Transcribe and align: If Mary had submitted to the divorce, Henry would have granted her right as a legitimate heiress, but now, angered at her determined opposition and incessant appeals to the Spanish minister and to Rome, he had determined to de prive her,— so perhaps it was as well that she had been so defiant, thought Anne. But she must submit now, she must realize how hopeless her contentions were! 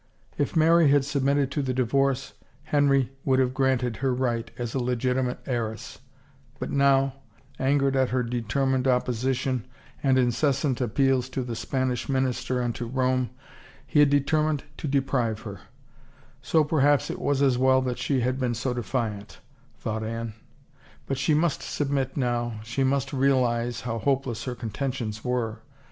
If 0.35 0.55
Mary 0.55 0.89
had 0.89 1.05
submitted 1.05 1.51
to 1.51 1.61
the 1.61 1.75
divorce, 1.75 2.33
Henry 2.63 3.11
would 3.23 3.37
have 3.37 3.53
granted 3.53 3.97
her 3.97 4.15
right 4.15 4.49
as 4.57 4.73
a 4.73 4.79
legitimate 4.79 5.41
heiress, 5.45 5.99
but 6.57 6.71
now, 6.71 7.13
angered 7.59 7.95
at 7.95 8.09
her 8.09 8.23
determined 8.23 8.87
opposition 8.87 9.67
and 10.01 10.17
incessant 10.17 10.81
appeals 10.81 11.29
to 11.29 11.43
the 11.43 11.55
Spanish 11.55 12.09
minister 12.09 12.59
and 12.61 12.73
to 12.73 12.87
Rome, 12.87 13.29
he 13.85 13.99
had 13.99 14.09
determined 14.09 14.63
to 14.77 14.87
de 14.87 15.01
prive 15.03 15.41
her,— 15.41 15.59
so 16.51 16.63
perhaps 16.63 17.11
it 17.11 17.19
was 17.19 17.43
as 17.43 17.59
well 17.59 17.83
that 17.83 17.99
she 17.99 18.21
had 18.21 18.39
been 18.39 18.55
so 18.55 18.73
defiant, 18.73 19.37
thought 19.77 20.03
Anne. 20.03 20.33
But 21.05 21.19
she 21.19 21.35
must 21.35 21.61
submit 21.61 22.17
now, 22.17 22.59
she 22.63 22.83
must 22.83 23.13
realize 23.13 23.81
how 23.81 23.99
hopeless 23.99 24.45
her 24.45 24.55
contentions 24.55 25.23
were! 25.23 25.59